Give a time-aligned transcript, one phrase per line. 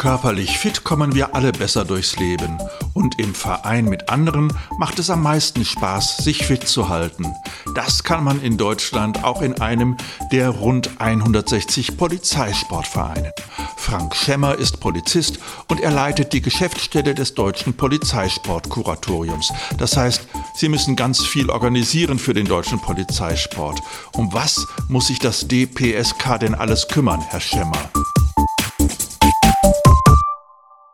[0.00, 2.56] Körperlich fit kommen wir alle besser durchs Leben.
[2.94, 7.34] Und im Verein mit anderen macht es am meisten Spaß, sich fit zu halten.
[7.74, 9.98] Das kann man in Deutschland auch in einem
[10.32, 13.34] der rund 160 Polizeisportvereine.
[13.76, 19.52] Frank Schemmer ist Polizist und er leitet die Geschäftsstelle des Deutschen Polizeisportkuratoriums.
[19.76, 23.82] Das heißt, sie müssen ganz viel organisieren für den deutschen Polizeisport.
[24.14, 27.90] Um was muss sich das DPSK denn alles kümmern, Herr Schemmer?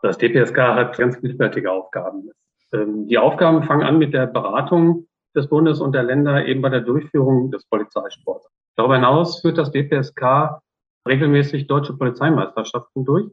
[0.01, 2.29] Das DPSK hat ganz vielfältige Aufgaben.
[2.73, 6.69] Ähm, die Aufgaben fangen an mit der Beratung des Bundes und der Länder eben bei
[6.69, 8.47] der Durchführung des Polizeisports.
[8.75, 10.59] Darüber hinaus führt das DPSK
[11.07, 13.31] regelmäßig deutsche Polizeimeisterschaften durch.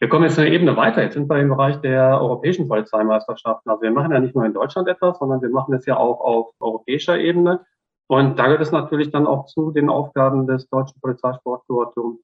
[0.00, 1.02] Wir kommen jetzt eine Ebene weiter.
[1.02, 3.68] Jetzt sind wir im Bereich der europäischen Polizeimeisterschaften.
[3.68, 6.20] Also wir machen ja nicht nur in Deutschland etwas, sondern wir machen es ja auch
[6.20, 7.64] auf europäischer Ebene.
[8.06, 12.20] Und da gehört es natürlich dann auch zu den Aufgaben des deutschen Polizeisportkuratoriums,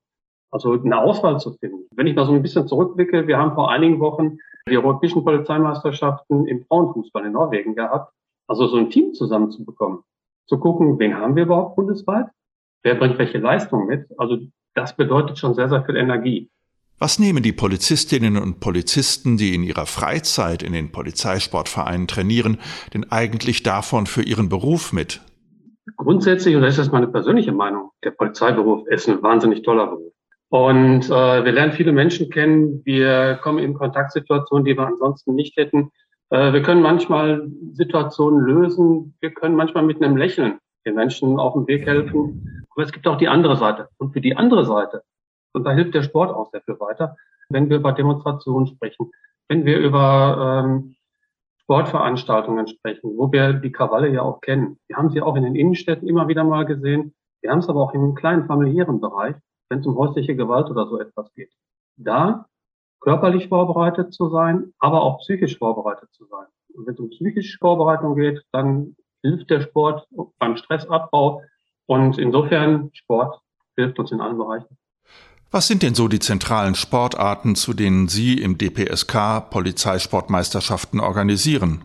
[0.55, 1.89] also eine Auswahl zu finden.
[1.97, 6.47] Wenn ich mal so ein bisschen zurückblicke, wir haben vor einigen Wochen die europäischen Polizeimeisterschaften
[6.47, 8.13] im Frauenfußball in Norwegen gehabt.
[8.47, 10.01] Also so ein Team zusammenzubekommen,
[10.47, 12.27] zu gucken, wen haben wir überhaupt bundesweit,
[12.85, 14.07] wer bringt welche Leistung mit.
[14.17, 14.39] Also
[14.75, 16.51] das bedeutet schon sehr, sehr viel Energie.
[17.01, 22.59] Was nehmen die Polizistinnen und Polizisten, die in ihrer Freizeit in den Polizeisportvereinen trainieren,
[22.95, 25.21] denn eigentlich davon für ihren Beruf mit?
[25.97, 30.14] Grundsätzlich, und das ist meine persönliche Meinung, der Polizeiberuf ist ein wahnsinnig toller Beruf.
[30.55, 32.81] Und äh, wir lernen viele Menschen kennen.
[32.85, 35.91] Wir kommen in Kontaktsituationen, die wir ansonsten nicht hätten.
[36.31, 39.17] Äh, wir können manchmal Situationen lösen.
[39.21, 42.65] Wir können manchmal mit einem Lächeln den Menschen auf dem Weg helfen.
[42.71, 43.89] Aber es gibt auch die andere Seite.
[43.99, 45.03] Und für die andere Seite,
[45.55, 47.17] und da hilft der Sport auch sehr viel weiter,
[47.49, 49.11] wenn wir über Demonstrationen sprechen,
[49.49, 50.95] wenn wir über ähm,
[51.63, 54.79] Sportveranstaltungen sprechen, wo wir die Krawalle ja auch kennen.
[54.87, 57.13] Wir haben sie auch in den Innenstädten immer wieder mal gesehen.
[57.41, 59.35] Wir haben es aber auch im kleinen familiären Bereich
[59.75, 61.51] wenn es um häusliche Gewalt oder so etwas geht.
[61.97, 62.47] Da
[63.01, 66.47] körperlich vorbereitet zu sein, aber auch psychisch vorbereitet zu sein.
[66.75, 70.07] Und wenn es um psychische Vorbereitung geht, dann hilft der Sport
[70.39, 71.43] beim Stressabbau.
[71.87, 73.41] Und insofern, Sport
[73.77, 74.79] hilft uns in allen Bereichen.
[75.51, 81.85] Was sind denn so die zentralen Sportarten, zu denen Sie im DPSK Polizeisportmeisterschaften organisieren?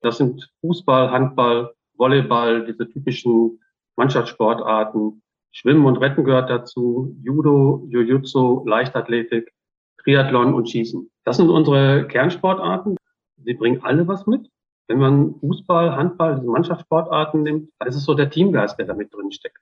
[0.00, 3.60] Das sind Fußball, Handball, Volleyball, diese typischen
[3.96, 5.22] Mannschaftssportarten,
[5.52, 9.52] Schwimmen und Retten gehört dazu, Judo, Jiu-Jitsu, Leichtathletik,
[10.02, 11.10] Triathlon und Schießen.
[11.24, 12.96] Das sind unsere Kernsportarten.
[13.44, 14.48] Sie bringen alle was mit.
[14.88, 18.94] Wenn man Fußball, Handball, diese Mannschaftssportarten nimmt, dann ist es so der Teamgeist, der da
[18.94, 19.58] mit drin steckt.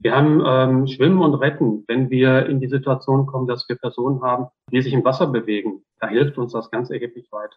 [0.00, 4.22] Wir haben ähm, Schwimmen und Retten, wenn wir in die Situation kommen, dass wir Personen
[4.22, 5.82] haben, die sich im Wasser bewegen.
[6.00, 7.56] Da hilft uns das ganz erheblich weiter.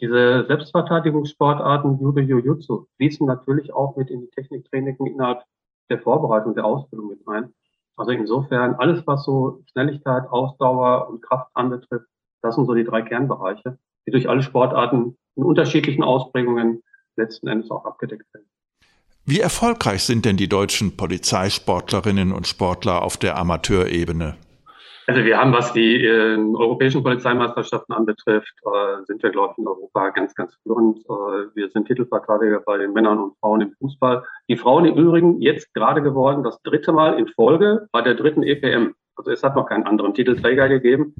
[0.00, 5.42] Diese Selbstverteidigungssportarten, Judo, Jiu-Jitsu, fließen natürlich auch mit in die Techniktraining innerhalb
[5.90, 7.52] der Vorbereitung der Ausbildung mit rein.
[7.96, 12.06] Also insofern alles, was so Schnelligkeit, Ausdauer und Kraft anbetrifft,
[12.42, 16.82] das sind so die drei Kernbereiche, die durch alle Sportarten in unterschiedlichen Ausprägungen
[17.16, 18.48] letzten Endes auch abgedeckt werden.
[19.26, 24.36] Wie erfolgreich sind denn die deutschen Polizeisportlerinnen und Sportler auf der Amateurebene?
[25.06, 29.66] Also wir haben, was die äh, europäischen Polizeimeisterschaften anbetrifft, äh, sind wir, glaube ich, in
[29.66, 30.98] Europa ganz, ganz führend.
[31.00, 34.24] Äh, wir sind Titelverteidiger bei den Männern und Frauen im Fußball.
[34.48, 38.42] Die Frauen im Übrigen jetzt gerade geworden, das dritte Mal in Folge bei der dritten
[38.42, 38.94] EPM.
[39.16, 41.14] Also es hat noch keinen anderen Titelträger gegeben.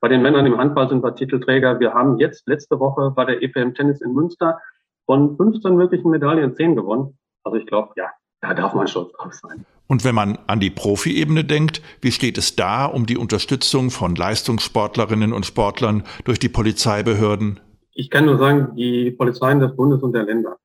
[0.00, 1.78] Bei den Männern im Handball sind wir Titelträger.
[1.78, 4.60] Wir haben jetzt letzte Woche bei der EPM Tennis in Münster
[5.06, 7.18] von 15 möglichen Medaillen 10 gewonnen.
[7.44, 8.10] Also ich glaube, ja,
[8.40, 9.64] da darf man stolz drauf sein.
[9.86, 14.14] Und wenn man an die Profiebene denkt, wie steht es da um die Unterstützung von
[14.14, 17.60] Leistungssportlerinnen und Sportlern durch die Polizeibehörden?
[17.94, 20.58] Ich kann nur sagen, die Polizeien des Bundes und der Länder,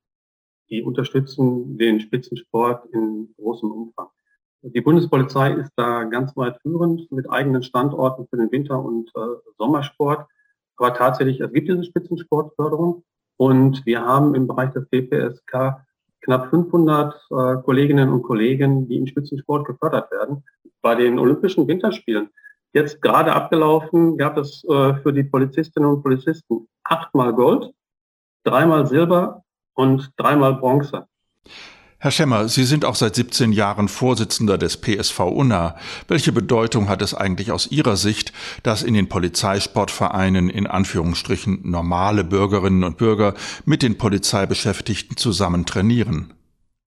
[0.69, 4.07] die unterstützen den Spitzensport in großem Umfang.
[4.61, 9.19] Die Bundespolizei ist da ganz weit führend mit eigenen Standorten für den Winter- und äh,
[9.57, 10.27] Sommersport.
[10.77, 13.03] Aber tatsächlich, es gibt diese Spitzensportförderung
[13.37, 15.83] und wir haben im Bereich des BPSK
[16.23, 20.43] knapp 500 äh, Kolleginnen und Kollegen, die im Spitzensport gefördert werden.
[20.81, 22.29] Bei den Olympischen Winterspielen,
[22.73, 27.71] jetzt gerade abgelaufen, gab es äh, für die Polizistinnen und Polizisten achtmal Gold,
[28.43, 29.43] dreimal Silber
[29.73, 31.07] und dreimal Bronze.
[32.03, 35.75] Herr Schemmer, Sie sind auch seit 17 Jahren Vorsitzender des PSV Unna.
[36.09, 42.25] Welche Bedeutung hat es eigentlich aus Ihrer Sicht, dass in den Polizeisportvereinen in Anführungsstrichen normale
[42.25, 46.33] Bürgerinnen und Bürger mit den Polizeibeschäftigten zusammen trainieren?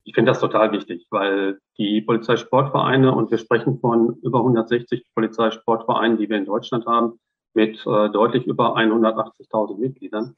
[0.05, 6.19] Ich finde das total wichtig, weil die Polizeisportvereine, und wir sprechen von über 160 Polizeisportvereinen,
[6.19, 7.19] die wir in Deutschland haben,
[7.55, 10.37] mit äh, deutlich über 180.000 Mitgliedern,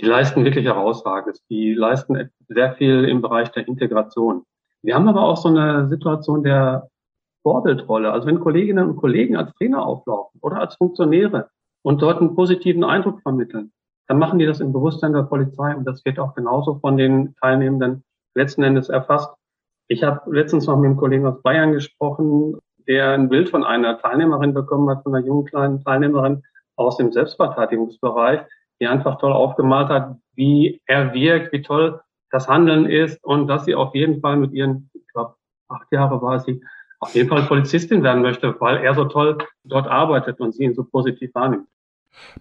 [0.00, 1.44] die leisten wirklich herausragendes.
[1.48, 4.44] Die leisten sehr viel im Bereich der Integration.
[4.82, 6.88] Wir haben aber auch so eine Situation der
[7.42, 8.10] Vorbildrolle.
[8.12, 11.50] Also wenn Kolleginnen und Kollegen als Trainer auflaufen oder als Funktionäre
[11.82, 13.72] und dort einen positiven Eindruck vermitteln,
[14.08, 17.34] dann machen die das im Bewusstsein der Polizei und das wird auch genauso von den
[17.36, 18.02] Teilnehmenden
[18.34, 19.32] letzten Endes erfasst.
[19.88, 23.98] Ich habe letztens noch mit einem Kollegen aus Bayern gesprochen, der ein Bild von einer
[23.98, 26.42] Teilnehmerin bekommen hat, von einer jungen kleinen Teilnehmerin
[26.76, 28.40] aus dem Selbstverteidigungsbereich,
[28.80, 32.00] die einfach toll aufgemalt hat, wie er wirkt, wie toll
[32.30, 35.34] das Handeln ist und dass sie auf jeden Fall mit ihren, ich glaube,
[35.68, 36.62] acht Jahre war sie,
[37.00, 40.74] auf jeden Fall Polizistin werden möchte, weil er so toll dort arbeitet und sie ihn
[40.74, 41.66] so positiv wahrnimmt.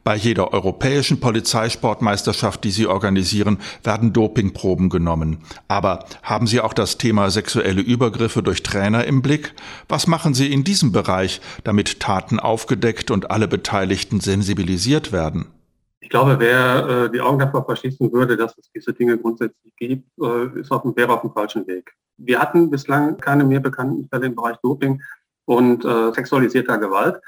[0.03, 5.43] Bei jeder europäischen Polizeisportmeisterschaft, die Sie organisieren, werden Dopingproben genommen.
[5.67, 9.53] Aber haben Sie auch das Thema sexuelle Übergriffe durch Trainer im Blick?
[9.87, 15.45] Was machen Sie in diesem Bereich, damit Taten aufgedeckt und alle Beteiligten sensibilisiert werden?
[16.09, 20.09] Ich glaube, wer äh, die Augen davor verschließen würde, dass es diese Dinge grundsätzlich gibt,
[20.19, 21.93] äh, ist auf dem, wäre auf dem falschen Weg.
[22.17, 25.03] Wir hatten bislang keine mehr bekannten Fälle im Bereich Doping
[25.45, 27.21] und äh, sexualisierter Gewalt.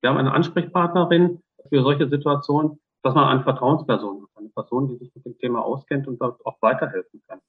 [0.00, 4.98] Wir haben eine Ansprechpartnerin für solche Situationen, dass man eine Vertrauensperson hat, eine Person, die
[4.98, 7.40] sich mit dem Thema auskennt und dort auch weiterhelfen kann.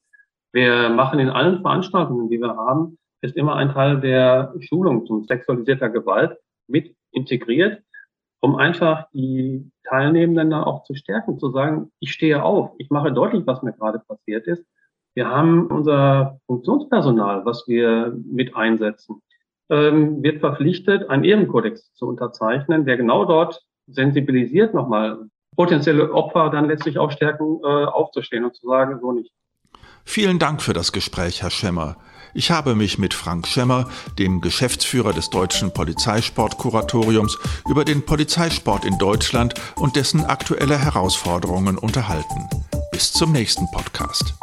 [0.50, 5.26] Wir machen in allen Veranstaltungen, die wir haben, ist immer ein Teil der Schulung zum
[5.26, 6.36] sexualisierter Gewalt
[6.66, 7.84] mit integriert
[8.42, 13.12] um einfach die Teilnehmenden dann auch zu stärken, zu sagen, ich stehe auf, ich mache
[13.12, 14.64] deutlich, was mir gerade passiert ist.
[15.14, 19.22] Wir haben unser Funktionspersonal, was wir mit einsetzen,
[19.70, 25.18] ähm, wird verpflichtet, einen Ehrenkodex zu unterzeichnen, der genau dort sensibilisiert, nochmal
[25.54, 29.32] potenzielle Opfer dann letztlich auch stärken, äh, aufzustehen und zu sagen, so nicht.
[30.04, 31.96] Vielen Dank für das Gespräch, Herr Schemmer.
[32.34, 33.88] Ich habe mich mit Frank Schemmer,
[34.18, 37.38] dem Geschäftsführer des Deutschen Polizeisportkuratoriums,
[37.68, 42.48] über den Polizeisport in Deutschland und dessen aktuelle Herausforderungen unterhalten.
[42.90, 44.34] Bis zum nächsten Podcast.